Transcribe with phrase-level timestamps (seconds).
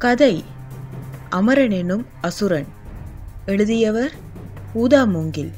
[0.00, 0.44] கதை
[1.30, 2.66] அமரன் எனும் அசுரன்.
[3.46, 4.12] எழுதியவர்
[4.74, 5.52] ஊதா மூங்கில்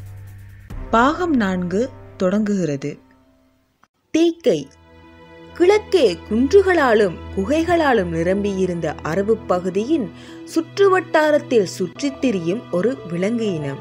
[0.91, 2.99] பாகம் நான்கு தொடங்குகிறது.
[4.11, 4.69] தீக்கை.
[5.55, 10.11] கிழக்கே குன்றுகளாலும் குகைகளாலும் நிரம்பியிருந்த அரபு பகுதியின்
[10.55, 13.79] சுற்றுவட்டாரத்தில் சுற்றித் திரியும் ஒரு விலங்கு இனம்.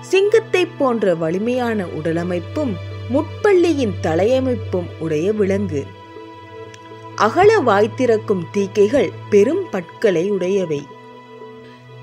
[0.00, 2.72] சிங்கத்தைப் போன்ற வலிமையான உடலமைப்பும்
[3.10, 5.86] முட்பள்ளியின் தலையமைப்பும் உடைய விலங்கு.
[7.24, 10.80] அகல வாய்த்திறக்கும் தீக்கைகள் பெரும் பற்களை உடையவை.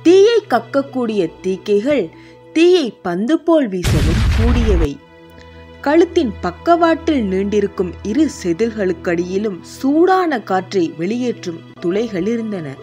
[0.03, 2.09] தீயை கக்கக்கூடிய தீக்கைகள்
[2.53, 4.97] தீயை பந்து போல் வீசவும் கூடியவை.
[5.81, 12.75] கழுத்தின் பக்கவாட்டில் நீண்டிருக்கும் இரு செதில்களுக்கடியிலும் சூடான காற்றை வெளியேற்றும் துளைகள் இருந்தன.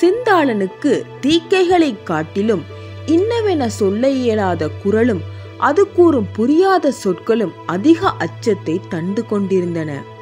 [0.00, 2.62] சிந்தாளனுக்கு தீக்கைகளை காட்டிலும்
[3.06, 5.20] இன்னவென சொல்ல இயலாத குரலும்
[5.58, 10.16] அது கூறும் புரியாத சொற்களும் அதிக அச்சத்தை தந்து கொண்டிருந்தன.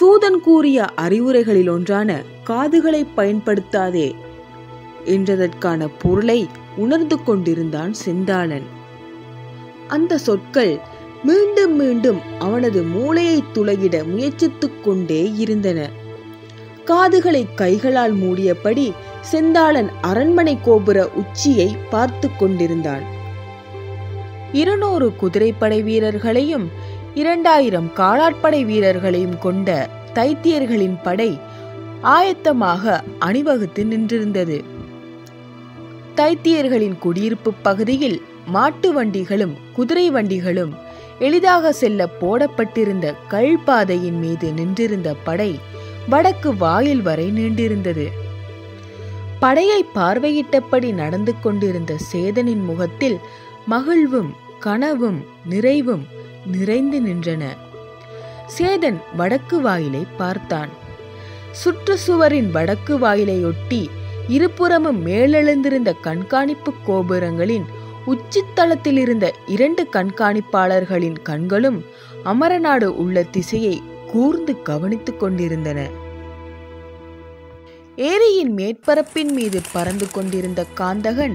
[0.00, 4.14] சூதன் கூறிய அறிவுரைகளில் ஒன்றான காதுகளை பயன்படுத்தாதே
[5.04, 8.62] என்றதற்கான பொருளை உணர்ந்து கொண்டிருந்தான் செந்தாளன்.
[9.88, 10.78] அந்த சொற்கள்
[11.22, 15.90] மீண்டும் மீண்டும் அவனது மூளையை துளையிட முயற்சித்துக் கொண்டே இருந்தன.
[16.84, 18.92] காதுகளை கைகளால் மூடியபடி
[19.32, 23.02] செந்தாளன் அரண்மனை கோபுர உச்சியை பார்த்து கொண்டிருந்தான்.
[24.52, 26.70] இருநூறு குதிரைப்படை வீரர்களையும்
[27.14, 31.38] இரண்டாயிரம் காலாட்படை வீரர்களையும் கொண்ட தைத்தியர்களின் படை
[32.02, 34.64] ஆயத்தமாக அணிவகுத்து நின்றிருந்தது.
[36.16, 40.72] தைத்தியர்களின் குடியிருப்பு பகுதியில் மாட்டு வண்டிகளும் குதிரை வண்டிகளும்
[41.18, 45.58] எளிதாக செல்ல போடப்பட்டிருந்த கல்பாதையின் மீது நின்றிருந்த படை
[46.08, 48.06] வடக்கு வாயில் வரை நீண்டிருந்தது.
[49.40, 53.18] படையை பார்வையிட்டபடி நடந்து கொண்டிருந்த சேதனின் முகத்தில்
[53.66, 57.44] மகிழ்வும் கனவும் நிறைவும் நிறைந்து நின்றன.
[58.58, 60.68] சேதன் வடக்கு வாயிலை பார்த்தான்.
[61.64, 63.86] சுற்றுச்சுவரின் வடக்கு வாயிலையொட்டி
[64.28, 67.64] இருபுறமும் மேலெழுந்திருந்த கண்காணிப்பு கோபுரங்களின்
[68.06, 71.84] உச்சித்தளத்தில் இருந்த இரண்டு கண்காணிப்பாளர்களின் கண்களும்
[72.24, 75.88] அமரநாடு உள்ள திசையை கூர்ந்து கவனித்துக் கொண்டிருந்தன.
[77.96, 81.34] ஏரியின் மேற்பரப்பின் மீது பறந்து கொண்டிருந்த காந்தகன்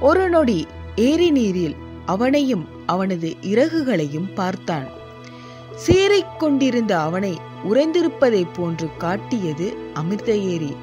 [0.00, 4.86] ஒரு நொடி ஏரி நீரில் அவனையும் அவனது இறகுகளையும் பார்த்தான்.
[5.86, 7.38] சீறிக் கொண்டிருந்த அவனை
[7.70, 10.76] உறைந்திருப்பதைப் போன்று காட்டியது அமிர்த ஏரி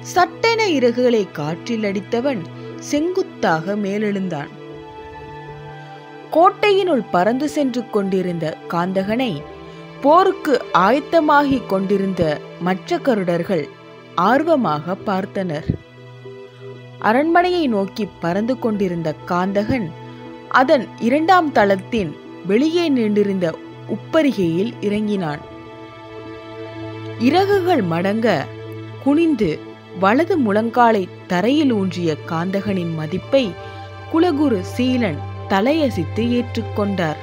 [0.00, 2.42] சட்டென இறகுகளை காற்றில் அடித்தவன்
[2.78, 4.50] செங்குத்தாக மேலெழுந்தான்.
[6.32, 9.42] கோட்டையினுள் பறந்து சென்று கொண்டிருந்த காந்தகனை
[10.00, 13.68] போருக்கு ஆயத்தமாகிக் கொண்டிருந்த மற்ற கருடர்கள்
[14.14, 15.68] ஆர்வமாக பார்த்தனர்.
[16.98, 19.90] அரண்மனையை நோக்கி பறந்து கொண்டிருந்த காந்தகன்
[20.58, 23.46] அதன் இரண்டாம் தளத்தின் வெளியே நீண்டிருந்த
[23.88, 25.40] உப்பரிகையில் இறங்கினான்.
[27.18, 28.26] இறகுகள் மடங்க
[29.04, 29.58] குனிந்து
[30.00, 33.52] வலது முழங்காலை தரையில் ஊன்றிய காந்தகனின் மதிப்பை
[34.12, 37.20] குலகுரு சீலன் தலையசித்து ஏற்றுக்கொண்டார்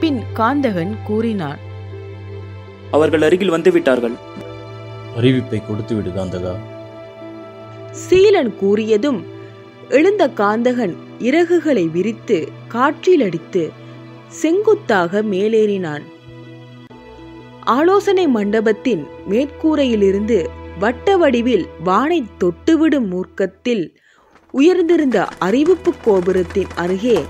[0.00, 1.60] பின் காந்தகன் கூறினான்
[2.90, 4.16] அவர்கள் அருகில் வந்து விட்டார்கள்
[5.20, 6.54] அறிவிப்பை கொடுத்து விடு காந்தகா.
[7.90, 9.20] சீலன் கூறியதும்
[9.88, 13.70] எழுந்த காந்தகன் இறகுகளை விரித்து காற்றில் அடித்து
[14.28, 16.02] செங்குத்தாக மேலேறினான்.
[17.60, 20.46] ஆலோசனை மண்டபத்தின் மேற்கூரையிலிருந்து
[20.78, 23.96] வட்ட வடிவில் வானை தொட்டுவிடும் மூர்க்கத்தில்
[24.50, 27.24] உயர்ந்திருந்த அறிவிப்பு கோபுரத்தின் அருகே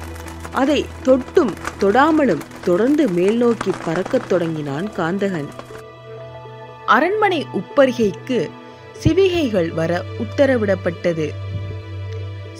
[0.52, 5.48] அதை தொட்டும் தொடாமலும் தொடர்ந்து மேல் நோக்கி பறக்கத் தொடங்கினான் காந்தகன்.
[6.86, 8.48] அரண்மனை உப்பரிகைக்கு
[9.04, 11.28] சிவிகைகள் வர உத்தரவிடப்பட்டது.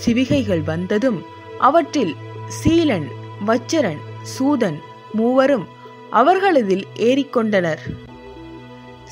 [0.05, 1.22] சிவிகைகள் வந்ததும்
[1.59, 2.16] அவற்றில்
[2.49, 3.06] சீலன்
[3.47, 4.81] வச்சரன் சூதன்
[5.12, 5.66] மூவரும்
[6.10, 7.78] அவர்களதில் ஏறிக்கொண்டனர்.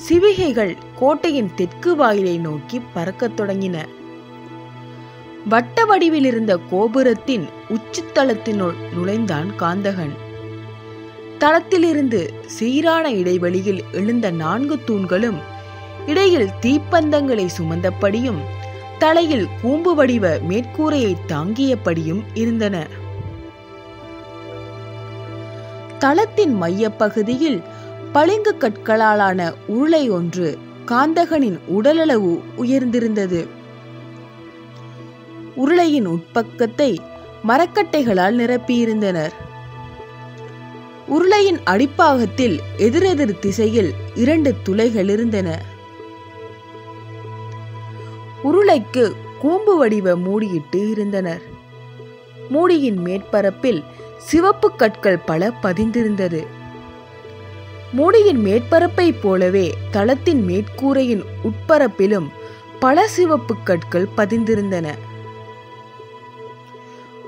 [0.09, 3.85] சிவிகைகள் கோட்டையின் தெற்கு வாயிலை நோக்கி பறக்கத் தொடங்கின.
[5.49, 10.13] வட்ட வடிவில் இருந்த கோபுரத்தின் உச்சித்தளத்தினுள் நுழைந்தான் காந்தகன்.
[11.37, 15.37] தளத்திலிருந்து சீரான இடைவெளியில் எழுந்த நான்கு தூண்களும்
[16.05, 18.39] இடையில் தீப்பந்தங்களை சுமந்தபடியும்
[19.03, 22.87] தலையில் கூம்பு வடிவ மேற்கூரையை தாங்கியபடியும் இருந்தன.
[25.99, 27.61] தளத்தின் மையப்பகுதியில்
[28.11, 33.47] பளிங்கு கற்களாலான உருளை ஒன்று காந்தகனின் உடலளவு உயர்ந்திருந்தது.
[35.55, 36.99] உருளையின் உட்பக்கத்தை
[37.47, 39.31] மரக்கட்டைகளால் நிரப்பியிருந்தனர்.
[41.07, 45.71] உருளையின் அடிப்பாகத்தில் எதிரெதிர் திசையில் இரண்டு துளைகள் இருந்தன.
[48.43, 51.41] உருளைக்கு கூம்பு வடிவ மூடியிட்டு இருந்தனர்.
[52.49, 53.83] மூடியின் மேற்பரப்பில்
[54.17, 56.45] சிவப்பு கற்கள் பல பதிந்திருந்தது.
[57.91, 62.27] மூடியின் மேற்பரப்பைப் போலவே தளத்தின் மேற்கூரையின் உட்பரப்பிலும்
[62.79, 64.87] பல சிவப்பு கற்கள் பதிந்திருந்தன.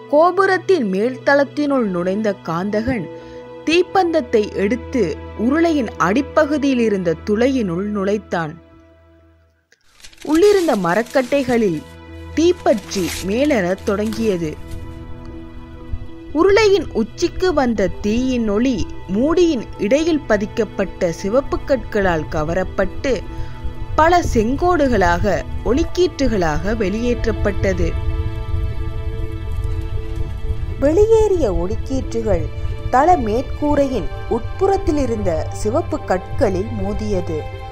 [0.09, 3.09] கோபுரத்தின் மேல்தளத்தினுள் நுழைந்த காந்தகன்
[3.65, 8.63] தீப்பந்தத்தை எடுத்து உருளையின் அடிப்பகுதியில் இருந்த துளையினுள் நுழைத்தான்.
[10.25, 11.81] உள்ளிருந்த மரக்கட்டைகளில்
[12.35, 14.55] தீப்பற்றி மேலறத் தொடங்கியது.
[16.33, 23.23] உருளையின் உச்சிக்கு வந்த தீயின் ஒளி மூடியின் இடையில் பதிக்கப்பட்ட சிவப்பு கற்களால் கவரப்பட்டு
[23.95, 27.91] பல செங்கோடுகளாக ஒளிக்கீற்றுகளாக வெளியேற்றப்பட்டது.
[30.79, 32.45] வெளியேறிய ஒளிக்கீற்றுகள்
[32.89, 37.63] தள மேற்கூரையின் உட்புறத்தில் இருந்த சிவப்பு கற்களில் மோதியது.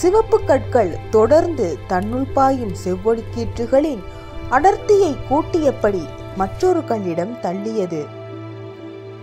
[0.00, 4.02] சிவப்பு கற்கள் தொடர்ந்து தன்னுள் பாயும் செவ்வொளிக்கீற்றுகளின்
[4.50, 6.02] அடர்த்தியை கூட்டியபடி
[6.36, 8.06] மற்றொரு கண்ணிடம் தள்ளியது.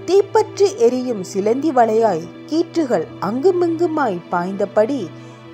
[0.06, 5.10] தீப்பற்றி எரியும் சிலந்தி வலையாய் கீற்றுகள் அங்குமிங்குமாய் பாய்ந்தபடி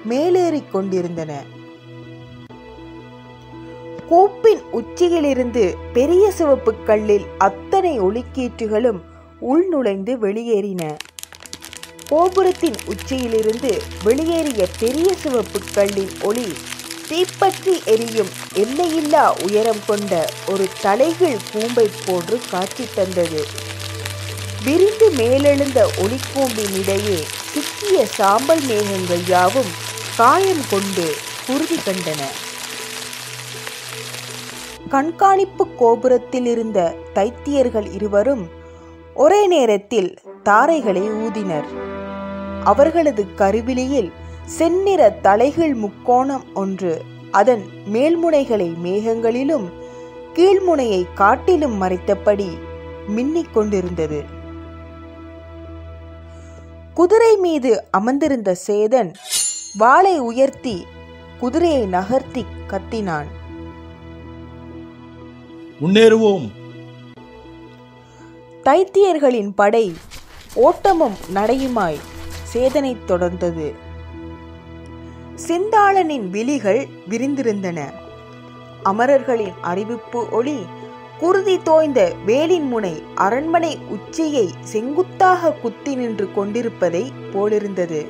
[0.05, 1.31] மேலேறிக் கொண்டிருந்தன.
[4.09, 8.99] கூப்பின் உச்சியிலிருந்து பெரிய சிவப்பு கல்லில் அத்தனை ஒளிக்கீற்றுகளும்
[9.41, 10.83] உள்நுழைந்து வெளியேறின.
[12.09, 16.45] கோபுரத்தின் உச்சியிலிருந்து வெளியேறிய பெரிய சிவப்பு கல்லின் ஒளி
[17.09, 23.41] தீப்பற்றி எரியும் எல்லையில்லா உயரம் கொண்ட ஒரு தலைகீழ் கூம்பை போன்று காட்சி தந்தது.
[24.63, 27.19] விரிந்து மேலெழுந்த ஒளிக்கூம்பின் இடையே
[27.53, 29.71] சிக்கிய சாம்பல் மேகங்கள் யாவும்
[30.17, 31.13] காயம் கொண்டு
[31.47, 32.21] குருதி கண்டன.
[34.89, 38.49] கண்காணிப்பு கோபுரத்தில் இருந்த தைத்தியர்கள் இருவரும்
[39.13, 41.88] ஒரே நேரத்தில் தாரைகளை ஊதினர்.
[42.63, 44.11] அவர்களது கருவிலியில்
[44.45, 47.03] செந்நிற தலைகீழ் முக்கோணம் ஒன்று.
[47.31, 47.63] அதன்
[47.93, 49.69] மேல்முனைகளை மேகங்களிலும்
[50.33, 52.57] கீழ்முனையை காட்டிலும் மறைத்தபடி
[53.07, 54.23] மின்னிக் கொண்டிருந்தது.
[56.93, 59.13] குதிரை மீது அமர்ந்திருந்த சேதன்
[59.77, 60.85] வாளை உயர்த்தி
[61.39, 63.25] குதிரையை நகர்த்தி கத்தினான்.
[65.81, 66.51] முன்னேறுவோம்.
[68.63, 69.93] தைத்தியர்களின் படை
[70.53, 71.99] ஓட்டமும் நடையுமாய்.
[72.53, 73.73] சேதனை தொடர்ந்தது.
[75.47, 77.79] செந்தாளனின் விழிகள் விரிந்திருந்தன.
[78.83, 80.65] அமரர்களின் அறிவிப்பு ஒளி
[81.19, 88.01] குருதி தோய்ந்த வேலின் முனை அரண்மனை உச்சியை செங்குத்தாக குத்தி நின்று கொண்டிருப்பதை போலிருந்தது.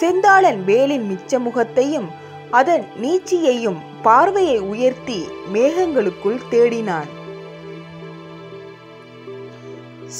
[0.00, 2.08] செந்தாளன் வேலின் மிச்ச முகத்தையும்
[2.50, 7.10] அதன் நீச்சியையும் பார்வையை உயர்த்தி மேகங்களுக்குள் தேடினான்.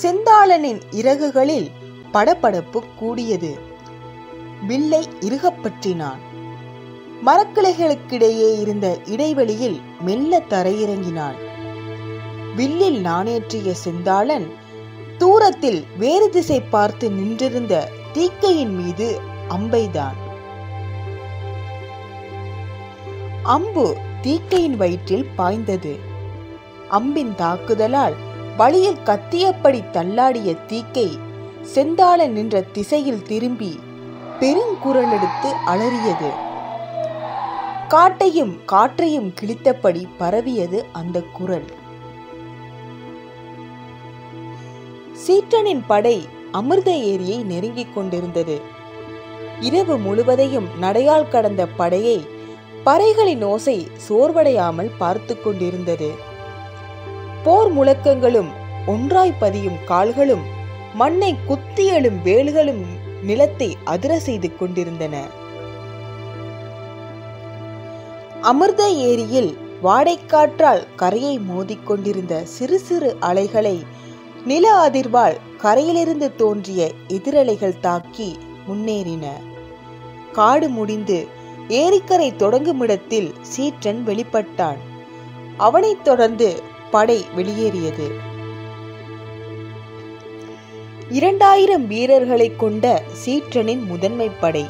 [0.02, 1.70] செந்தாளனின் இறகுகளில்
[2.12, 3.58] படபடப்பு கூடியது.
[4.66, 6.20] வில்லை இறுகப்பற்றினான்.
[7.26, 11.34] மரக்கிளைகளுக்கிடையே இருந்த இடைவெளியில் மெல்ல தரையிறங்கினான்.
[12.56, 14.50] வில்லில் நாணேற்றிய செந்தாளன்
[15.18, 20.16] தூரத்தில் வேறு திசை பார்த்து நின்றிருந்த தீக்கையின் மீது அம்பைதான்.
[23.42, 25.96] அம்பு தீக்கையின் வயிற்றில் பாய்ந்தது.
[26.90, 28.14] அம்பின் தாக்குதலால்
[28.56, 31.30] வழியில் கத்தியபடி தள்ளாடிய தீக்கை
[31.62, 33.78] செந்தாளன் நின்ற திசையில் திரும்பி
[34.40, 36.30] பெருங்குரலெடுத்து அலறியது.
[37.88, 41.64] காட்டையும் காற்றையும் கிழித்தபடி பரவியது அந்த குரல்.
[45.26, 48.60] சீற்றனின் படை அமிர்த ஏரியை நெருங்கிக் கொண்டிருந்தது.
[49.60, 52.26] இரவு முழுவதையும் நடையால் கடந்த படையை
[52.84, 56.10] பறைகளின் ஓசை சோர்வடையாமல் பார்த்து கொண்டிருந்தது.
[57.44, 58.48] போர் முழக்கங்களும்
[58.86, 60.60] ஒன்றாய் பதியும் கால்களும்
[60.94, 62.84] மண்ணை குத்தி எழும் வேல்களும்
[63.22, 65.24] நிலத்தை அதிர செய்து கொண்டிருந்தன.
[68.42, 73.84] அமிர்த ஏரியில் வாடைக்காற்றால் கரையை மோதிக்கொண்டிருந்த சிறு சிறு அலைகளை
[74.44, 79.26] நில அதிர்வால் கரையிலிருந்து தோன்றிய எதிரலைகள் தாக்கி முன்னேறின.
[80.32, 81.26] காடு முடிந்து
[81.68, 84.76] ஏரிக்கரை தொடங்குமிடத்தில் சீற்றன் வெளிப்பட்டான்.
[85.56, 88.30] அவனைத் தொடர்ந்து படை வெளியேறியது.
[91.12, 94.66] இரண்டாயிரம் வீரர்களை கொண்ட சீற்றனின் முதன்மை படை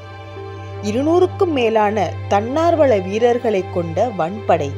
[0.82, 4.70] இருநூறுக்கும் மேலான தன்னார்வல வீரர்களை கொண்ட வன்படை.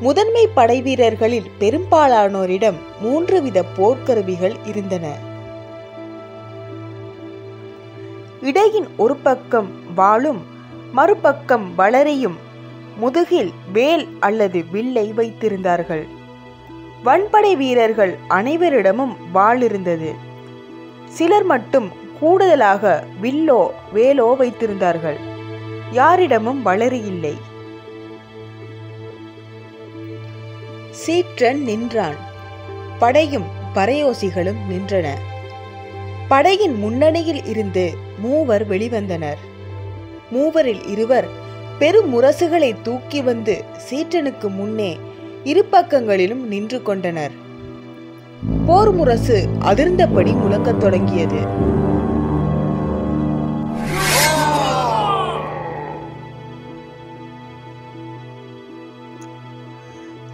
[0.00, 5.14] முதன்மை படை வீரர்களில் பெரும்பாலானோரிடம் மூன்று வித போர்க்கருவிகள் இருந்தன.
[8.42, 10.42] இடையின் ஒரு பக்கம் வாளும்
[10.92, 12.38] மறுபக்கம் வளரையும்
[12.96, 16.04] முதுகில் வேல் அல்லது வில்லை வைத்திருந்தார்கள்.
[17.04, 20.32] வன்படை வீரர்கள் அனைவரிடமும் வாள் இருந்தது.
[21.14, 25.16] சிலர் மட்டும் கூடுதலாக வில்லோ வேலோ வைத்திருந்தார்கள்.
[25.92, 27.34] யாரிடமும் வளரி இல்லை.
[30.90, 32.16] சீற்றன் நின்றான்.
[32.98, 33.44] படையும்
[33.74, 35.08] பரையோசிகளும் நின்றன.
[36.28, 39.40] படையின் முன்னணியில் இருந்து மூவர் வெளிவந்தனர்.
[40.30, 41.28] மூவரில் இருவர்
[41.78, 44.98] பெரும் முரசுகளை தூக்கி வந்து சீற்றனுக்கு முன்னே
[45.44, 47.42] இரு பக்கங்களிலும் நின்று கொண்டனர்.
[48.66, 51.46] போர் முரசு அதிர்ந்தபடி முழங்கத் தொடங்கியது.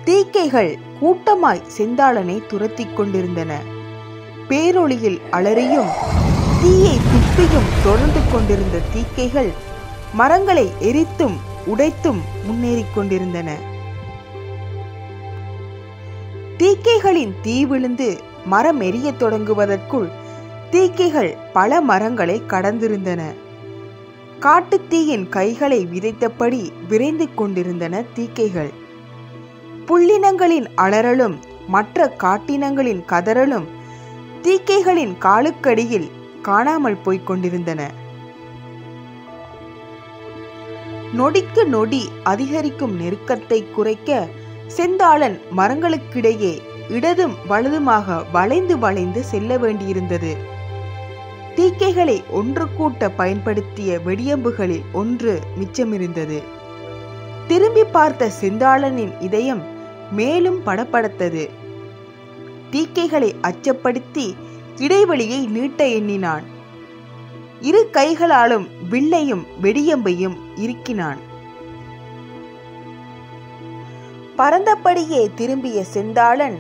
[0.05, 3.61] தீக்கைகள் கூட்டமாய் செந்தாளனை துரத்திக் கொண்டிருந்தன.
[4.49, 5.91] பேரொளியில் அலறியும்
[6.63, 9.51] தீயை துப்பியும் தொடர்ந்து கொண்டிருந்த தீக்கைகள்
[10.15, 11.37] மரங்களை எரித்தும்
[11.67, 13.79] உடைத்தும் முன்னேறிக் கொண்டிருந்தன.
[16.61, 20.09] தீக்கைகளின் தீ விழுந்து மரம் எரியத் தொடங்குவதற்குள்
[20.71, 23.23] தீக்கைகள் பல மரங்களை கடந்திருந்தன.
[24.41, 28.71] காட்டுத்தீயின் கைகளை விதைத்தபடி விரைந்து கொண்டிருந்தன தீக்கைகள்.
[29.87, 31.37] புள்ளினங்களின் அலறலும்
[31.69, 33.67] மற்ற காட்டினங்களின் கதறலும்
[34.43, 36.11] தீக்கைகளின் காலுக்கடியில்
[36.43, 37.91] காணாமல் போய்க் கொண்டிருந்தன.
[41.19, 44.27] நொடிக்கு நொடி அதிகரிக்கும் நெருக்கத்தை குறைக்க
[44.77, 46.53] செந்தாளன் மரங்களுக்கிடையே
[46.89, 50.33] இடதும் வலதுமாக வளைந்து வளைந்து செல்ல வேண்டியிருந்தது.
[51.57, 56.43] தீக்கைகளை ஒன்று கூட்ட பயன்படுத்திய வெடியம்புகளில் ஒன்று மிச்சமிருந்தது.
[57.49, 59.63] திரும்பி பார்த்த செந்தாளனின் இதயம்
[60.13, 61.45] மேலும் படப்படுத்தது
[62.73, 64.35] தீக்கைகளை அச்சப்படுத்தி
[64.77, 66.43] இடைவெளியை நீட்ட எண்ணினான்.
[67.61, 71.21] இரு கைகளாலும் வில்லையும் வெடியம்பையும் இறுக்கினான்.
[74.41, 76.57] பறந்தபடியே திரும்பிய செந்தாளன்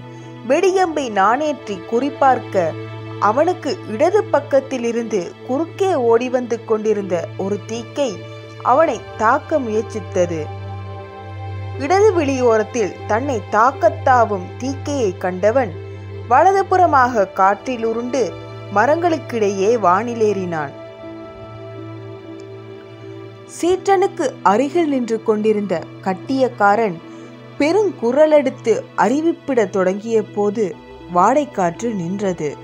[0.49, 2.64] வெடியம்பை நானேற்றி குறிப்பார்க்க
[3.28, 8.10] அவனுக்கு இடது பக்கத்திலிருந்து குறுக்கே ஓடி வந்து கொண்டிருந்த ஒரு தீக்கை
[8.62, 10.40] அவனை தாக்க முயற்சித்தது.
[11.78, 15.72] இடது வெளியோரத்தில் தன்னை தாக்கத்தாவும் தீக்கையை கண்டவன்
[16.28, 18.22] வலதுபுறமாக காற்றில் உருண்டு
[18.76, 20.75] மரங்களுக்கிடையே வானிலேறினான்.
[23.58, 26.99] சீற்றனுக்கு அருகில் நின்று கொண்டிருந்த கட்டியக்காரன்
[27.60, 30.74] பெருங்குரலெடுத்து அறிவிப்பிடத் தொடங்கிய போது
[31.14, 32.56] வாடைக்காற்று நின்றது.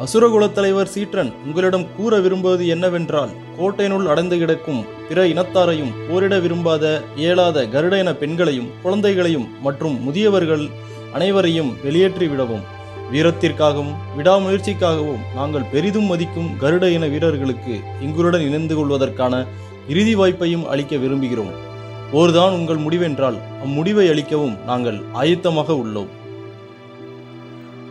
[0.00, 7.64] அசுரகுலத் தலைவர் சீற்றன் உங்களிடம் கூற விரும்புவது என்னவென்றால் கோட்டையினுள் அடைந்து கிடக்கும் பிற இனத்தாரையும் போரிட விரும்பாத இயலாத
[7.64, 10.70] கருட இன பெண்களையும் குழந்தைகளையும் மற்றும் முதியவர்கள்
[11.12, 12.64] அனைவரையும் வெளியேற்றி விடவும்.
[13.12, 19.46] வீரத்திற்காகவும் விடாமுயற்சிக்காகவும் நாங்கள் பெரிதும் மதிக்கும் கருட இன வீரர்களுக்கு எங்களுடன் இணைந்து கொள்வதற்கான
[19.88, 21.70] இறுதி வாய்ப்பையும் அளிக்க விரும்புகிறோம்.
[22.18, 26.10] ஒருதான் உங்கள் முடிவென்றால் அம்முடிவை அளிக்கவும் நாங்கள் ஆயத்தமாக உள்ளோம்.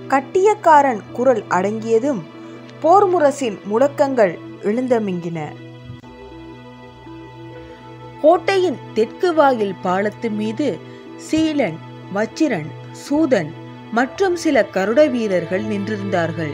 [0.07, 2.21] கட்டியக்காரன் குரல் அடங்கியதும்
[2.81, 5.39] போர் முரசின் முழக்கங்கள் எழுந்தமிங்கின.
[8.21, 10.77] கோட்டையின் தெற்கு வாயில் பாலத்து மீது
[11.31, 11.79] சீலன்
[12.13, 13.51] வச்சிரன் சூதன்
[13.91, 16.53] மற்றும் சில கருட வீரர்கள் நின்றிருந்தார்கள்.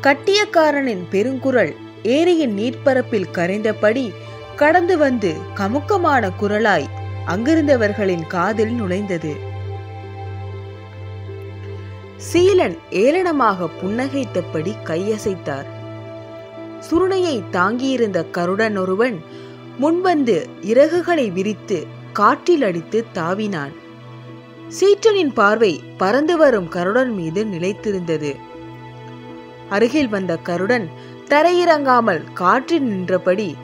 [0.00, 4.12] கட்டியக்காரனின் பெருங்குரல் ஏரியின் நீர்ப்பரப்பில் கரைந்தபடி
[4.56, 6.86] கடந்து வந்து கமுக்கமான குரலாய்
[7.26, 9.32] அங்கிருந்தவர்களின் காதில் நுழைந்தது.
[12.16, 15.66] சீலன் ஏளனமாக புன்னகைத்தபடி கையசைத்தார்.
[16.90, 19.22] சுருணையை தாங்கியிருந்த கருடன் ஒருவன்
[19.80, 23.72] முன்வந்து இறகுகளை விரித்து காற்றில் அடித்து தாவினான்.
[24.80, 28.34] சீற்றனின் பார்வை பறந்து வரும் கருடன் மீது நிலைத்திருந்தது.
[29.68, 30.88] அருகில் வந்த கருடன்
[31.28, 33.56] தரையிறங்காமல் காற்றில் நின்றபடி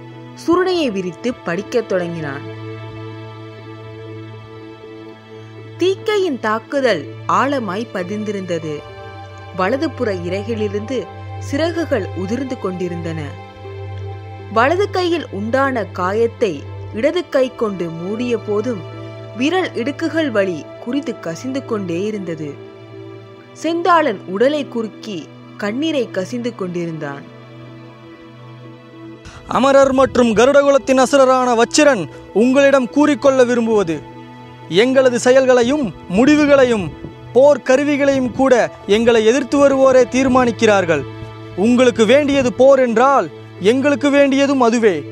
[0.47, 2.59] சுருணையை விரித்து படிக்கத் தொடங்கினான்.
[5.79, 8.79] தீக்கையின் தாக்குதல் ஆழமாய் பதிந்திருந்தது.
[9.57, 11.07] வலதுபுற இறகிலிருந்து
[11.39, 13.23] சிறகுகள் உதிர்ந்து கொண்டிருந்தன.
[14.53, 16.63] வலது கையில் உண்டான காயத்தை
[16.95, 18.81] இடது கை கொண்டு மூடிய போதும்
[19.37, 22.55] விரல் இடுக்குகள் வழி குறித்து கசிந்து கொண்டே இருந்தது.
[23.63, 27.30] செந்தாளன் உடலை குறுக்கி கண்ணீரை கசிந்து கொண்டிருந்தான்.
[29.50, 34.00] அமரர் மற்றும் கருடகுலத்தின் அசுரரான வச்சிரன் உங்களிடம் கூறிக்கொள்ள விரும்புவது.
[34.69, 36.92] எங்களது செயல்களையும் முடிவுகளையும்
[37.33, 41.02] போர் கருவிகளையும் கூட எங்களை எதிர்த்து வருவோரே தீர்மானிக்கிறார்கள்.
[41.57, 43.28] உங்களுக்கு வேண்டியது போர் என்றால்
[43.61, 45.02] எங்களுக்கு வேண்டியதும் அதுவே.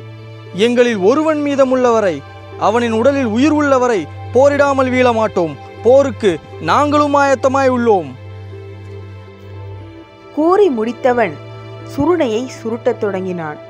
[0.55, 2.23] எங்களில் ஒருவன் மீதமுள்ளவரை
[2.59, 5.57] அவனின் உடலில் உயிர் உள்ளவரை போரிடாமல் வீழ மாட்டோம்.
[5.83, 8.11] போருக்கு நாங்களும் ஆயத்தமாய் உள்ளோம்.
[10.35, 11.33] கூறி முடித்தவன்
[11.97, 13.67] சுருணையை சுருட்டத் தொடங்கினான்.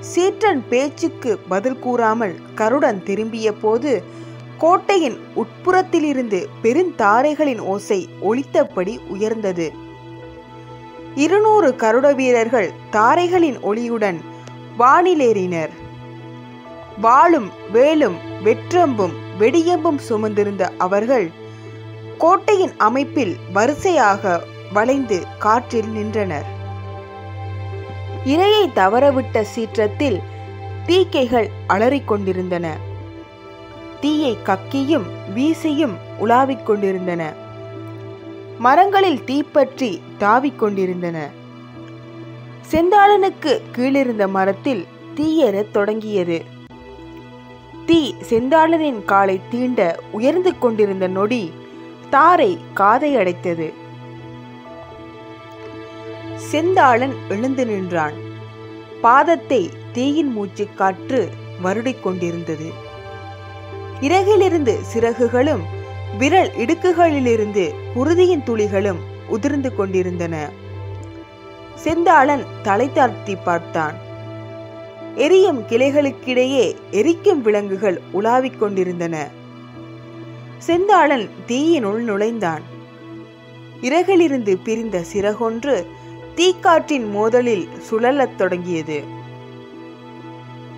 [0.00, 4.02] சீற்றன் பேச்சுக்கு பதில் கூறாமல் கருடன் திரும்பிய போது
[4.58, 9.72] கோட்டையின் உட்புறத்திலிருந்து பெருந்தாரைகளின் ஓசை ஒலித்தபடி உயர்ந்தது.
[11.14, 14.20] இருநூறு கருட வீரர்கள் தாரைகளின் ஒளியுடன்
[14.78, 15.70] வானிலேறினர்.
[17.00, 21.30] வாளும் வேலும் வெற்றம்பும் வெடியம்பும் சுமந்திருந்த அவர்கள்
[22.18, 26.56] கோட்டையின் அமைப்பில் வரிசையாக வளைந்து காற்றில் நின்றனர்.
[28.24, 30.20] இரையை தவறவிட்ட சீற்றத்தில்
[30.86, 32.66] தீக்கைகள் அலறிக்கொண்டிருந்தன.
[34.00, 37.32] தீயை கக்கியும் வீசியும் உலாவிக் கொண்டிருந்தன.
[38.58, 41.28] மரங்களில் தீப்பற்றி தாவிக் கொண்டிருந்தன.
[42.70, 46.44] செந்தாளனுக்கு கீழிருந்த மரத்தில் தீயேறத் தொடங்கியது.
[47.86, 51.52] தீ செந்தாளனின் காலை தீண்ட உயர்ந்து கொண்டிருந்த நொடி
[52.10, 53.77] தாரை காதை அடைத்தது
[56.52, 58.12] செந்தாளன் எழுந்து நின்றான்.
[59.02, 61.28] பாதத்தை தீயின் மூச்சு காற்று
[61.64, 62.72] வருடிக் கொண்டிருந்தது.
[64.00, 65.60] இறகிலிருந்து சிறகுகளும்
[66.18, 70.48] விரல் இடுக்குகளிலிருந்து குருதியின் துளிகளும் உதிர்ந்து கொண்டிருந்தன.
[71.84, 73.94] செந்தாளன் தலை தாழ்த்தி பார்த்தான்.
[75.16, 79.28] எரியும் கிளைகளுக்கிடையே எரிக்கும் விலங்குகள் உலாவிக் கொண்டிருந்தன.
[80.66, 82.62] செந்தாளன் தீயினுள் நுழைந்தான்.
[83.82, 85.86] இறகிலிருந்து பிரிந்த சிறகொன்று
[86.38, 89.04] தீக்காற்றின் மோதலில் சுழலத் தொடங்கியது.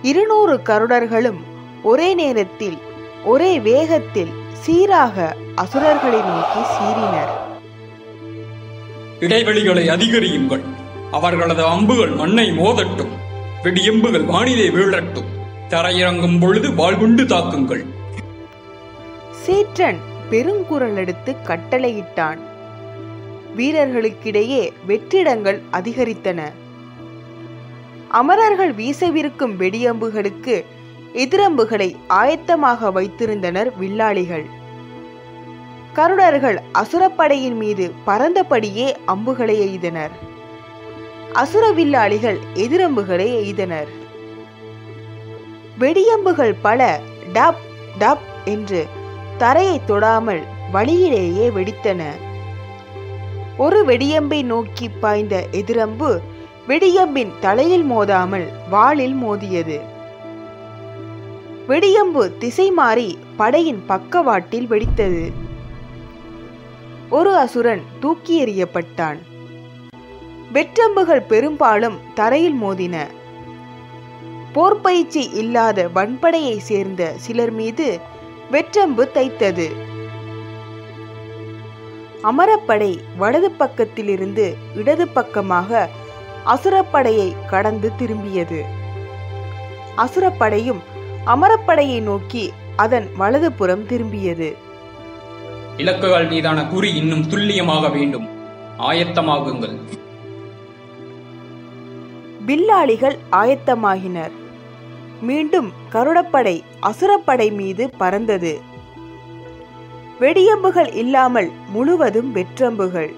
[0.01, 1.39] இருநூறு கருடர்களும்
[1.83, 2.77] ஒரே நேரத்தில்
[3.25, 7.31] ஒரே வேகத்தில் சீராக அசுரர்களை நோக்கி சீறினர்.
[9.19, 10.61] இடைவெளிகளை அதிகரியுங்கள்.
[11.11, 13.11] அவர்களது அம்புகள் மண்ணை மோதட்டும்.
[13.63, 15.25] வெடியம்புகள் வானிலே வீழட்டும்.
[15.69, 17.85] தரையிறங்கும் பொழுது வாழ்குண்டு தாக்குங்கள்.
[19.47, 19.97] சீற்றன்
[20.29, 22.49] பெருங்குரல் எடுத்து கட்டளையிட்டான்.
[23.57, 26.41] வீரர்களுக்கிடையே வெற்றிடங்கள் அதிகரித்தன.
[28.07, 30.65] அமரர்கள் வீசவிருக்கும் வெடியம்புகளுக்கு
[31.13, 34.45] எதிரம்புகளை ஆயத்தமாக வைத்திருந்தனர் வில்லாளிகள்.
[35.93, 40.11] கருடர்கள் அசுரப்படையின் மீது பறந்தபடியே அம்புகளை எய்தனர்.
[41.33, 43.91] அசுர வில்லாளிகள் எதிரம்புகளை எய்தனர்.
[45.79, 46.99] வெடியம்புகள் பல
[47.33, 47.61] டப்
[47.99, 48.87] டப் என்று
[49.37, 52.03] தரையை தொடாமல் வழியிலேயே வெடித்தன.
[53.57, 56.21] ஒரு வெடியம்பை நோக்கி பாய்ந்த எதிரம்பு
[56.67, 59.79] வெடியம்பின் தலையில் மோதாமல் வாளில் மோதியது.
[61.67, 65.31] வெடியம்பு திசை மாறி படையின் பக்கவாட்டில் வெடித்தது.
[67.09, 69.17] ஒரு அசுரன் தூக்கி எறியப்பட்டான்.
[70.53, 73.07] வெற்றம்புகள் பெரும்பாலும் தரையில் மோதின.
[74.53, 77.99] போர்ப்பயிற்சி இல்லாத வன்படையை சேர்ந்த சிலர் மீது
[78.51, 79.71] வெற்றம்பு தைத்தது.
[82.23, 85.89] அமரப்படை வலது பக்கத்திலிருந்து இடது பக்கமாக
[86.45, 88.61] அசுரப்படையை கடந்து திரும்பியது.
[89.97, 90.79] அசுரப்படையும்
[91.25, 94.53] அமரப்படையை நோக்கி அதன் வலதுபுறம் திரும்பியது.
[95.77, 98.29] இலக்குகள் மீதான குறி இன்னும் துல்லியமாக வேண்டும்.
[98.79, 99.77] ஆயத்தமாகுங்கள்.
[102.45, 104.31] வில்லாளிகள் ஆயத்தமாகினர்.
[105.21, 108.70] மீண்டும் கருடப்படை அசுரப்படை மீது பறந்தது.
[110.21, 113.13] வெடியம்புகள் இல்லாமல் முழுவதும் வெற்றம்புகள்.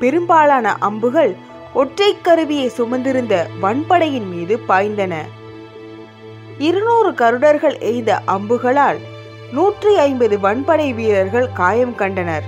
[0.00, 1.36] பெரும்பாலான அம்புகள்
[1.74, 5.14] ஒற்றை கருவியை சுமந்திருந்த வன்படையின் மீது பாய்ந்தன.
[6.58, 8.98] இருநூறு கருடர்கள் எய்த அம்புகளால்
[9.52, 12.44] நூற்றி ஐம்பது வன்படை வீரர்கள் காயம் கண்டனர்.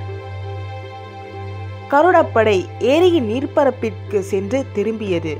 [1.90, 5.36] கருடப்படை ஏரியின் நீர்ப்பரப்பிற்கு சென்று திரும்பியது.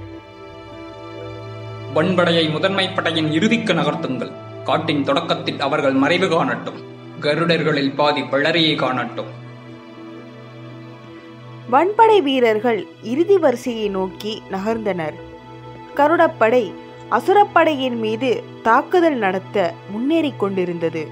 [1.95, 4.33] வன்படையை முதன்மை படையின் இறுதிக்கு நகர்த்துங்கள்.
[4.65, 6.93] காட்டின் தொடக்கத்தில் அவர்கள் மறைவு காணட்டும்.
[7.25, 9.27] கருடர்களில் பாதி வளரையை காணட்டும்.
[11.73, 15.15] வன்படை வீரர்கள் இறுதி வரிசையை நோக்கி நகர்ந்தனர்.
[15.97, 16.73] கருடப்படை
[17.11, 21.09] அசுரப்படையின் மீது தாக்குதல் நடத்த முன்னேறிக் கொண்டிருந்தது.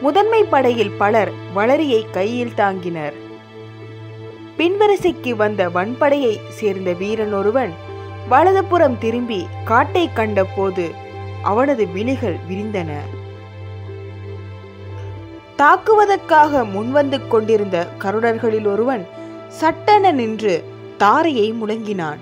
[0.00, 3.12] முதன்மை படையில் பலர் வளரியை கையில் தாங்கினர்.
[4.58, 7.72] பின்வரிசைக்கு வந்த வன்படையை சேர்ந்த வீரன் ஒருவன்
[8.28, 10.94] வலதுபுறம் திரும்பி காட்டை கண்டபோது
[11.42, 12.92] அவனது விழிகள் விரிந்தன.
[15.58, 19.06] தாக்குவதற்காக முன்வந்து கொண்டிருந்த கருடர்களில் ஒருவன்
[19.48, 20.64] சட்டென நின்று
[20.98, 22.18] தாரையை முழங்கினான்.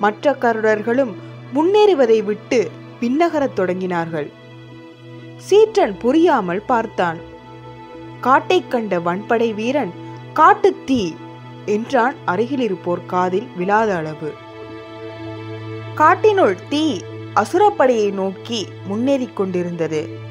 [0.00, 1.12] மற்ற கருடர்களும்
[1.54, 2.70] முன்னேறுவதை விட்டு
[3.00, 4.30] பின்னகரத் தொடங்கினார்கள்.
[5.50, 7.18] சீற்றன் புரியாமல் பார்த்தான்.
[8.20, 9.92] காட்டைக் கண்ட வன்படை வீரன்
[10.32, 11.14] காட்டுத் தீ!
[11.66, 14.32] என்றான் அருகில் இருப்போர் காதில் விழாத அளவு.
[15.94, 17.00] காட்டினுள் தீ
[17.34, 20.23] அசுரப்படையை நோக்கி முன்னேறிக் கொண்டிருந்தது.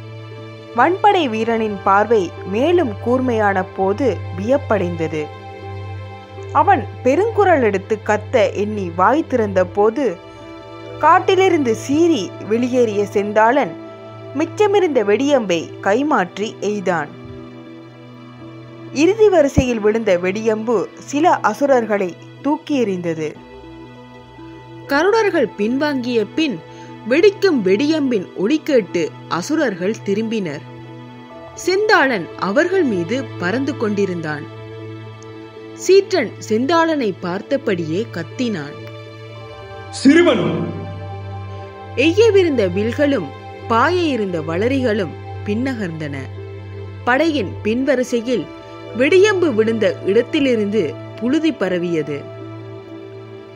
[0.77, 5.23] வன்படை வீரனின் பார்வை மேலும் கூர்மையான போது வியப்படைந்தது.
[6.51, 10.05] அவன் பெருங்குரல் எடுத்து கத்த எண்ணி வாய் திறந்த போது
[10.99, 13.73] காட்டிலிருந்து சீறி வெளியேறிய செந்தாளன்
[14.38, 17.09] மிச்சமிருந்த வெடியம்பை கைமாற்றி எய்தான்.
[18.93, 23.29] இறுதி வரிசையில் விழுந்த வெடியம்பு சில அசுரர்களை தூக்கி எறிந்தது.
[24.88, 26.59] கருடர்கள் பின்வாங்கிய பின்
[27.09, 30.61] வெடிக்கும் வெடியம்பின் ஒளி கேட்டு அசுரர்கள் திரும்பினர்.
[31.65, 34.43] செந்தாளன் அவர்கள் மீது பறந்து கொண்டிருந்தான்.
[35.87, 38.77] சீற்றன் செந்தாளனை பார்த்தபடியே கத்தினான்.
[39.89, 40.67] சிறுவன்?
[41.95, 43.27] எய்யவிருந்த வில்களும்
[43.67, 45.11] பாய இருந்த வளரிகளும்
[45.45, 46.15] பின்னகர்ந்தன.
[47.03, 48.45] படையின் பின்வரிசையில்
[48.97, 52.21] வெடியம்பு விழுந்த இடத்திலிருந்து புழுதி பரவியது.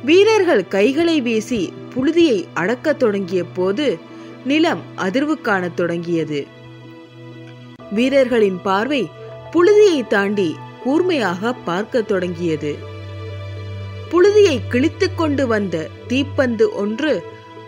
[0.06, 4.00] வீரர்கள் கைகளை வீசி புழுதியை அடக்கத் தொடங்கிய போது
[4.46, 6.48] நிலம் அதிர்வு காணத் தொடங்கியது.
[7.92, 9.10] வீரர்களின் பார்வை
[9.52, 12.76] புழுதியை தாண்டி கூர்மையாக பார்க்கத் தொடங்கியது.
[14.12, 17.24] புழுதியை கிழித்துக் கொண்டு வந்த தீப்பந்து ஒன்று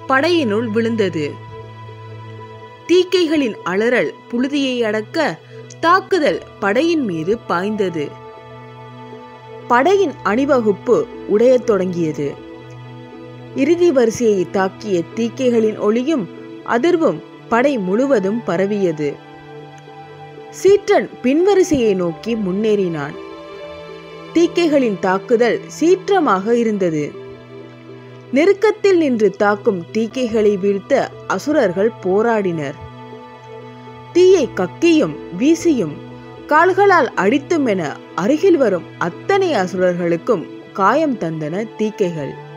[0.07, 1.31] படையினுள் விழுந்தது.
[2.87, 5.39] தீக்கைகளின் அலறல் புழுதியை அடக்க
[5.79, 8.09] தாக்குதல் படையின் மீது பாய்ந்தது.
[9.67, 12.47] படையின் அணிவகுப்பு உடையத் தொடங்கியது.
[13.55, 16.27] இறுதி வரிசையை தாக்கிய தீக்கைகளின் ஒளியும்
[16.65, 19.15] அதிர்வும் படை முழுவதும் பரவியது.
[20.63, 23.11] சீற்றன் பின்வரிசையை நோக்கி முன்னேறினான்.
[24.33, 27.11] தீக்கைகளின் தாக்குதல் சீற்றமாக இருந்தது.
[28.31, 32.73] நெருக்கத்தில் நின்று தாக்கும் தீக்கைகளை வீழ்த்த அசுரர்கள் போராடினர்.
[34.13, 35.93] தீயை கக்கியும் வீசியும்
[36.47, 42.47] கால்களால் அடித்தும் என அருகில் வரும் அத்தனை அசுரர்களுக்கும் காயம் தந்தன தீக்கைகள்.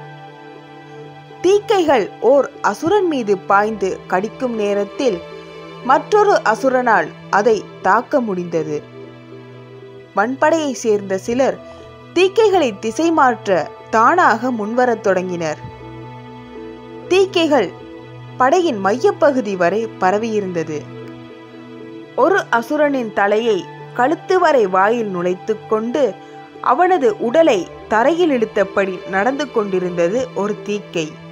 [1.42, 5.18] தீக்கைகள் ஓர் அசுரன் மீது பாய்ந்து கடிக்கும் நேரத்தில்
[5.84, 8.82] மற்றொரு அசுரனால் அதை தாக்க முடிந்தது.
[10.16, 11.58] வன்படையைச் சேர்ந்த சிலர்
[12.14, 15.58] தீக்கைகளை திசை மாற்ற தானாக முன்வரத் தொடங்கினர்.
[17.08, 17.72] தீக்கைகள்
[18.36, 20.80] படையின் மையப்பகுதி வரை பரவியிருந்தது.
[22.16, 26.14] ஒரு அசுரனின் தலையை கழுத்து வரை வாயில் நுழைத்துக் கொண்டு
[26.60, 31.30] அவனது உடலை தரையில் இழுத்தபடி நடந்து கொண்டிருந்தது ஒரு தீக்கை.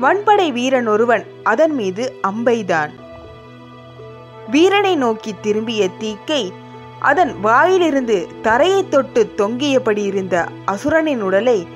[0.00, 2.90] வன்படை வீரன் ஒருவன் அதன் மீது அம்பைதான்.
[4.50, 6.52] வீரனை நோக்கி திரும்பிய தீக்கை
[7.00, 11.66] அதன் வாயிலிருந்து தரையை தொட்டு தொங்கியபடி இருந்த அசுரனின் உடலை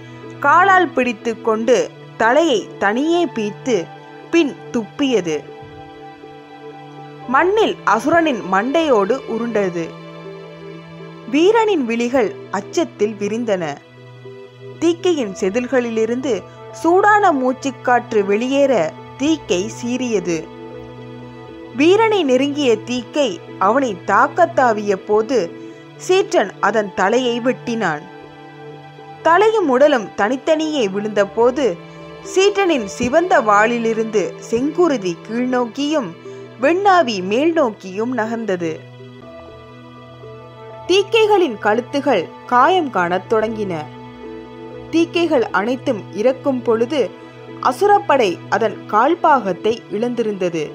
[0.40, 3.86] காலால் பிடித்து கொண்டு தலையை தனியே பீத்து
[4.30, 5.38] பின் துப்பியது.
[7.28, 9.88] மண்ணில் அசுரனின் மண்டையோடு உருண்டது.
[11.30, 13.76] வீரனின் விழிகள் அச்சத்தில் விரிந்தன.
[14.78, 20.46] தீக்கையின் செதில்களிலிருந்து சூடான மூச்சுக்காற்று வெளியேற தீக்கை சீறியது.
[21.76, 25.50] வீரனை நெருங்கிய தீக்கை அவனை தாக்கத்தாவிய போது
[26.08, 28.02] சீற்றன் அதன் தலையை வெட்டினான்.
[29.22, 31.76] தலையும் உடலும் தனித்தனியே விழுந்தபோது
[32.34, 36.08] சீற்றனின் சிவந்த வாளிலிருந்து செங்குருதி கீழ்நோக்கியும்
[36.60, 38.78] வெண்ணாவி மேல் நோக்கியும் நகர்ந்தது.
[40.86, 43.74] தீக்கைகளின் கழுத்துகள் காயம் காணத் தொடங்கின.
[44.90, 47.10] தீக்கைகள் அனைத்தும் இறக்கும் பொழுது
[47.62, 50.70] அசுரப்படை அதன் கால்பாகத்தை இழந்திருந்தது.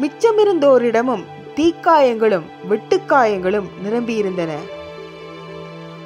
[0.00, 1.24] மிச்சமிருந்தோரிடமும்
[1.56, 4.50] தீக்காயங்களும் வெட்டுக்காயங்களும் நிரம்பியிருந்தன.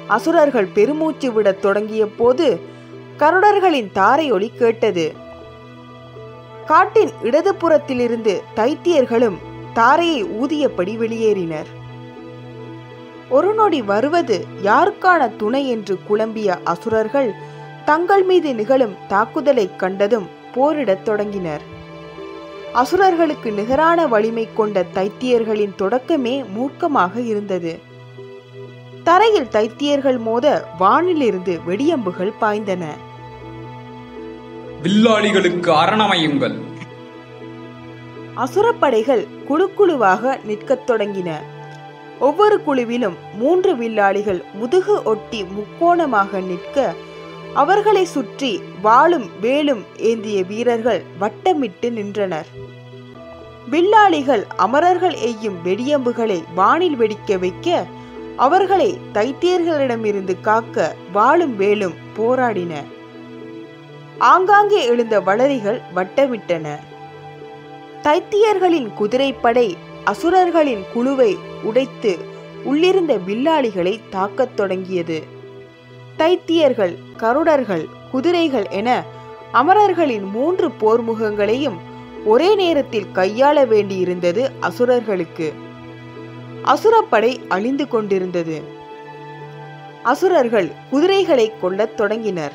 [0.07, 2.59] அசுரர்கள் பெருமூச்சு விடத் தொடங்கிய போது
[3.17, 5.13] கருடர்களின் தாரையொலி கேட்டது.
[6.65, 9.37] காட்டின் இடதுபுறத்திலிருந்து தைத்தியர்களும்
[9.73, 11.69] தாரையை ஊதியபடி வெளியேறினர்.
[13.29, 17.33] ஒரு நொடி வருவது யாருக்கான துணை என்று குழம்பிய அசுரர்கள்
[17.85, 21.61] தங்கள் மீது நிகழும் தாக்குதலைக் கண்டதும் போரிடத் தொடங்கினர்.
[22.73, 27.79] அசுரர்களுக்கு நிகரான வலிமை கொண்ட தைத்தியர்களின் தொடக்கமே மூர்க்கமாக இருந்தது.
[29.03, 32.85] தரையில் தைத்தியர்கள் மோத வானிலிருந்து வெடியம்புகள் பாய்ந்தன.
[34.83, 36.59] வில்லாளிகளுக்கு அரணமையுங்கள்.
[38.35, 41.33] அசுரப்படைகள் குழு குழுவாக நிற்கத் தொடங்கின.
[42.25, 46.77] ஒவ்வொரு குழுவிலும் மூன்று வில்லாளிகள் முதுகு ஒட்டி முக்கோணமாக நிற்க
[47.61, 52.49] அவர்களை சுற்றி வாளும் வேலும் ஏந்திய வீரர்கள் வட்டமிட்டு நின்றனர்.
[53.69, 57.85] வில்லாளிகள் அமரர்கள் எய்யும் வெடியம்புகளை வானில் வெடிக்க வைக்க
[58.45, 62.73] அவர்களை தைத்தியர்களிடமிருந்து காக்க வாளும் வேலும் போராடின.
[64.31, 66.67] ஆங்காங்கே எழுந்த வளரிகள் வட்டமிட்டன.
[68.03, 69.67] தைத்தியர்களின் குதிரைப்படை
[70.03, 72.17] அசுரர்களின் குழுவை உடைத்து
[72.63, 75.23] உள்ளிருந்த வில்லாளிகளை தாக்கத் தொடங்கியது.
[76.17, 79.03] தைத்தியர்கள் கருடர்கள் குதிரைகள் என
[79.53, 81.77] அமரர்களின் மூன்று போர்முகங்களையும்
[82.25, 85.53] ஒரே நேரத்தில் கையாள வேண்டியிருந்தது அசுரர்களுக்கு.
[86.65, 88.61] அசுரப்படை அழிந்து கொண்டிருந்தது.
[90.03, 92.53] அசுரர்கள் குதிரைகளை கொல்லத் தொடங்கினர்.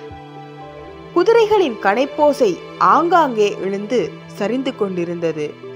[1.16, 5.67] குதிரைகளின் கனைப்போசை ஆங்காங்கே எழுந்து சரிந்து கொண்டிருந்தது.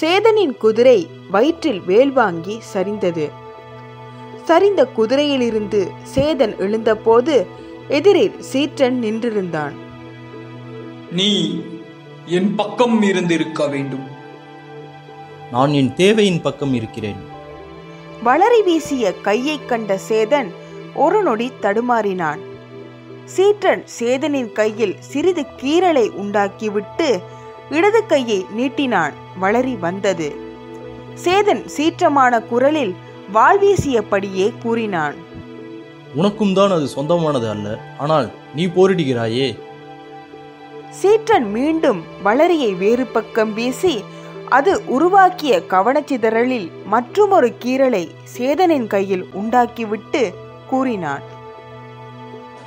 [0.00, 3.30] சேதனின் குதிரை வயிற்றில் வேல் வாங்கி சரிந்தது.
[4.46, 7.46] சரிந்த குதிரையிலிருந்து சேதன் எழுந்தபோது
[7.88, 9.72] எதிரில் சீற்றன் நின்றிருந்தான்.
[11.12, 11.62] நீ
[12.26, 14.06] என் பக்கம் இருந்திருக்க வேண்டும்.
[15.52, 17.16] நான் என் தேவையின் பக்கம் இருக்கிறேன்.
[18.24, 20.50] வளரி வீசிய கையைக் கண்ட சேதன்
[20.94, 22.38] ஒரு நொடி தடுமாறினான்.
[23.36, 27.22] சீற்றன் சேதனின் கையில் சிறிது கீறலை உண்டாக்கிவிட்டு
[27.76, 30.28] இடது கையை நீட்டினான் வளரி வந்தது.
[31.24, 32.94] சேதன் சீற்றமான குரலில்
[33.34, 35.16] வாள் வீசியபடியே கூறினான்
[36.20, 37.66] உனக்கும் தான் அது சொந்தமானது அல்ல.
[38.04, 39.48] ஆனால் நீ போரிடுகிறாயே.
[41.00, 43.94] சீற்றன் மீண்டும் வளரியை வேறு பக்கம் வீசி
[44.58, 48.04] அது உருவாக்கிய கவனச்சிதறலில் மற்றுமொரு கீறலை
[48.36, 50.22] சேதனின் கையில் உண்டாக்கிவிட்டு
[50.70, 51.26] கூறினான்.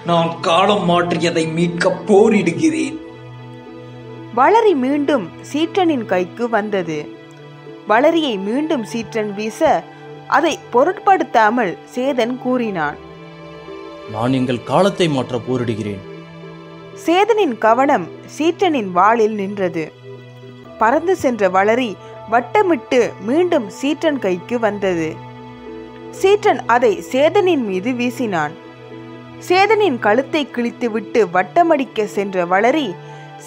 [0.10, 2.98] நான் காலம் மாற்றியதை மீட்க போரிடுகிறேன்.
[4.38, 6.96] வளரி மீண்டும் சீற்றனின் கைக்கு வந்தது.
[7.92, 9.60] வளரியை மீண்டும் சீற்றன் வீச
[10.38, 12.98] அதை பொருட்படுத்தாமல் சேதன் கூறினான்.
[14.14, 16.02] நான் எங்கள் காலத்தை மாற்ற போரிடுகிறேன்.
[17.06, 19.86] சேதனின் கவனம் சீற்றனின் வாளில் நின்றது.
[20.82, 21.92] பறந்து சென்ற வளரி
[22.34, 25.10] வட்டமிட்டு மீண்டும் சீற்றன் கைக்கு வந்தது.
[26.20, 28.54] சீற்றன் அதை சேதனின் மீது வீசினான்.
[29.48, 32.88] சேதனின் கழுத்தை கிழித்துவிட்டு வட்டமடிக்க சென்ற வளரி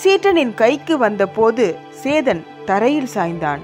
[0.01, 1.65] சீட்டனின் கைக்கு வந்தபோது
[2.03, 3.63] சேதன் தரையில் சாய்ந்தான்.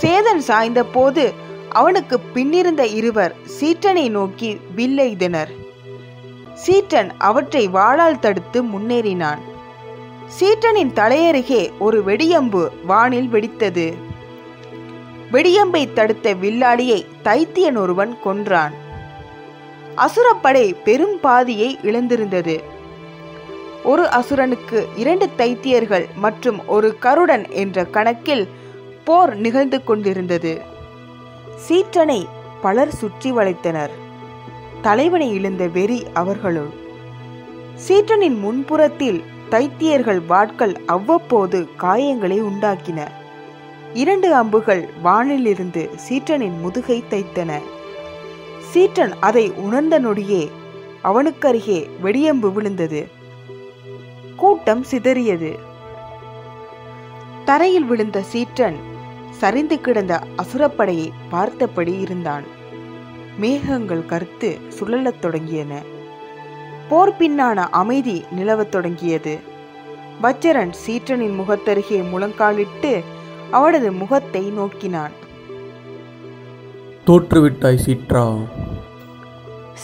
[0.00, 1.24] சேதன் சாய்ந்தபோது
[1.70, 5.52] அவனுக்கு பின்னிருந்த இருவர் சீட்டனை நோக்கி வில்லெய்தனர்
[6.64, 9.40] சீட்டன் அவற்றை வாளால் தடுத்து முன்னேறினான்.
[10.26, 13.86] சீட்டனின் தலையருகே ஒரு வெடியம்பு வானில் வெடித்தது.
[15.32, 18.74] வெடியம்பை தடுத்த வில்லாளியை தைத்தியன் ஒருவன் கொன்றான்.
[19.96, 22.56] அசுரப்படை பெரும் பாதியை இழந்திருந்தது.
[23.84, 28.48] ஒரு அசுரனுக்கு இரண்டு தைத்தியர்கள் மற்றும் ஒரு கருடன் என்ற கணக்கில்
[29.04, 30.60] போர் நிகழ்ந்து கொண்டிருந்தது.
[31.68, 32.26] சீற்றனை
[32.62, 33.90] பலர் சுற்றி வளைத்தனர்.
[34.82, 36.70] தலைவனை இழந்த வெறி அவர்களுள்.
[37.88, 43.06] சீற்றனின் முன்புறத்தில் தைத்தியர்கள் வாட்கள் அவ்வப்போது காயங்களை உண்டாக்கின.
[43.94, 47.60] இரண்டு அம்புகள் வானிலிருந்து சீற்றனின் முதுகை தைத்தன.
[48.74, 50.50] சீற்றன் அதை உணர்ந்த நொடியே
[51.04, 53.22] அவனுக்கருகே வெடியம்பு விழுந்தது.
[54.36, 55.58] கூட்டம் சிதறியது.
[57.44, 58.74] தரையில் விழுந்த சீற்றன்
[59.30, 62.44] சரிந்து கிடந்த அசுரப்படையை பார்த்தபடி இருந்தான்.
[63.38, 65.82] மேகங்கள் கருத்து சுழலத் தொடங்கியன.
[66.88, 69.38] போர் பின்னான அமைதி நிலவத் தொடங்கியது.
[70.22, 73.04] வச்சரன் சீற்றனின் முகத்தருகே முழங்காலிட்டு
[73.50, 75.10] அவனது முகத்தை நோக்கினான்.
[77.06, 78.44] தோற்றுவிட்டாய் சீற்றா.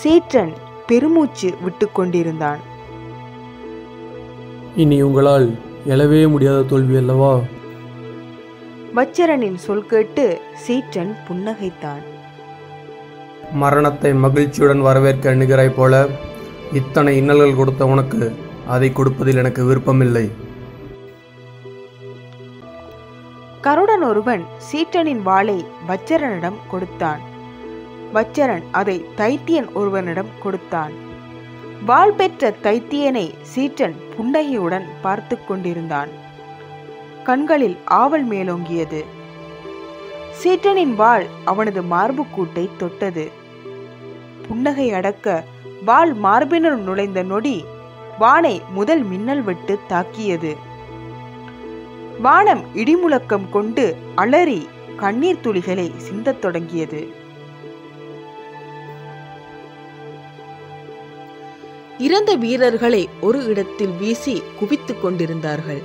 [0.02, 0.52] சீற்றன்
[0.86, 2.69] பெருமூச்சு விட்டு கொண்டிருந்தான்.
[4.76, 7.38] இனி உங்களால் எழவே முடியாத தோல்வி அல்லவா?
[8.94, 12.02] வச்சரனின் சொல் கேட்டு சீற்றன் புன்னகைத்தான்.
[13.52, 16.06] மரணத்தை மகிழ்ச்சியுடன் வரவேற்க எண்ணுகிறாய் போல
[16.72, 18.34] இத்தனை இன்னல்கள் கொடுத்த உனக்கு
[18.66, 20.30] அதை கொடுப்பதில் எனக்கு விருப்பமில்லை.
[23.60, 27.20] கருடன் ஒருவன் சீற்றனின் வாளை வச்சரனிடம் கொடுத்தான்.
[28.14, 31.08] வச்சரன் அதை தைத்தியன் ஒருவனிடம் கொடுத்தான்.
[31.86, 36.08] வாள் பெற்ற தைத்தியனை சீற்றன் புன்னகையுடன் பார்த்து கொண்டிருந்தான்.
[37.24, 39.04] கண்களில் ஆவல் மேலோங்கியது.
[40.42, 43.30] சீற்றனின் வாள் அவனது மார்புக்கூட்டை தொட்டது.
[44.48, 45.44] புன்னகை அடக்க
[45.84, 47.64] வாள் மார்பினுள் நுழைந்த நொடி
[48.18, 50.56] வானை முதல் மின்னல் வெட்டு தாக்கியது.
[52.20, 57.19] வானம் இடிமுழக்கம் கொண்டு அலறி கண்ணீர் துளிகளை சிந்தத் தொடங்கியது.
[62.00, 65.82] இறந்த வீரர்களை ஒரு இடத்தில் வீசி குவித்துக் கொண்டிருந்தார்கள்.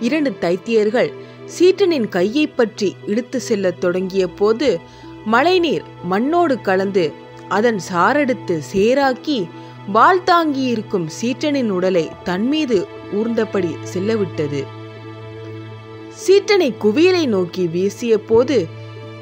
[0.00, 1.10] இரண்டு தைத்தியர்கள்
[1.58, 4.80] சீற்றனின் கையை பற்றி இழுத்து செல்லத் தொடங்கிய போது
[5.24, 7.12] மழைநீர் மண்ணோடு கலந்து
[7.48, 9.48] அதன் சாரெடுத்து சேராக்கி
[9.86, 14.62] வால் தாங்கியிருக்கும் சீற்றனின் உடலை தன்மீது ஊர்ந்தபடி செல்லவிட்டது.
[16.26, 18.66] சீற்றனை குவியலை நோக்கி வீசிய போது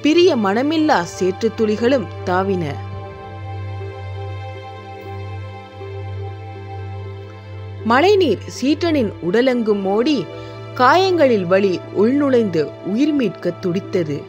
[0.02, 2.64] பிரிய மனமில்லா சேற்று துளிகளும் தாவின.
[7.86, 10.24] மழைநீர் சீற்றனின் உடலெங்கும் ஓடி
[10.74, 14.22] காயங்களில் வலி உள்நுழைந்து உயிர் மீட்க துடித்தது.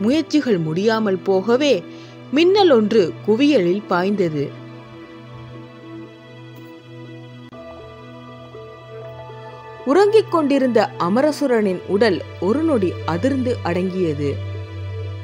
[0.00, 1.84] முயற்சிகள் முடியாமல் போகவே
[2.30, 4.50] மின்னல் ஒன்று குவியலில் பாய்ந்தது.
[9.86, 14.34] உறங்கிக் கொண்டிருந்த அமரசுரனின் உடல் ஒரு நொடி அதிர்ந்து அடங்கியது.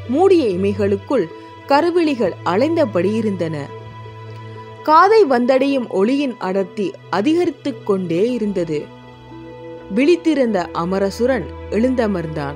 [0.08, 1.26] மூடிய இமைகளுக்குள்
[1.68, 3.75] கருவிழிகள் அலைந்தபடி இருந்தன.
[4.86, 8.84] காதை வந்தடையும் ஒளியின் அடர்த்தி அதிகரித்துக் கொண்டே இருந்தது.
[9.94, 12.54] விழித்திருந்த அமரசுரன் எழுந்தமர்ந்தான்.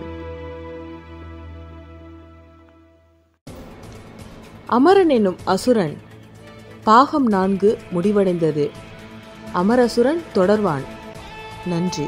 [4.67, 5.97] அமரன் எனும் அசுரன்
[6.85, 8.71] பாகம் நான்கு முடிவடைந்தது.
[9.55, 10.85] அமரசுரன் தொடர்வான்.
[11.67, 12.07] நன்றி.